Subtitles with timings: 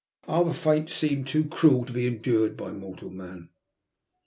[0.27, 3.49] Our fate seemed too cruel to be endured by mortal man.